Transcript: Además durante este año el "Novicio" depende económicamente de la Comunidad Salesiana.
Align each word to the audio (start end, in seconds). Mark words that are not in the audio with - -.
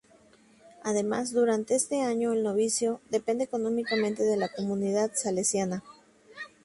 Además 0.83 1.31
durante 1.31 1.75
este 1.75 2.01
año 2.01 2.33
el 2.33 2.41
"Novicio" 2.41 3.01
depende 3.11 3.43
económicamente 3.43 4.23
de 4.23 4.35
la 4.35 4.49
Comunidad 4.49 5.11
Salesiana. 5.13 5.83